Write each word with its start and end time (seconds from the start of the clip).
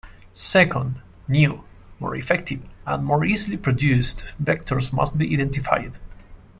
Second, 0.33 0.95
new, 1.27 1.63
more 1.99 2.15
effective, 2.15 2.63
and 2.87 3.05
more 3.05 3.23
easily 3.23 3.55
produced 3.55 4.25
vectors 4.41 4.91
must 4.91 5.15
be 5.15 5.31
identified. 5.31 5.93